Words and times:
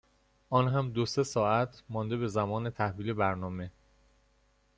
آنهم 0.49 0.89
دو 0.89 1.05
سه 1.05 1.23
ساعت 1.23 1.83
مانده 1.89 2.17
به 2.17 2.27
زمان 2.27 2.69
تحویل 2.69 3.13
برنامه. 3.13 3.71